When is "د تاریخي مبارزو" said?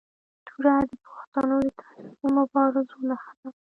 1.65-2.97